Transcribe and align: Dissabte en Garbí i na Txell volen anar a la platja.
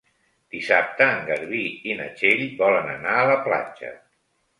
Dissabte 0.53 1.09
en 1.15 1.19
Garbí 1.27 1.59
i 1.91 1.97
na 1.99 2.07
Txell 2.21 2.41
volen 2.63 2.89
anar 2.95 3.13
a 3.19 3.29
la 3.33 3.37
platja. 3.49 3.93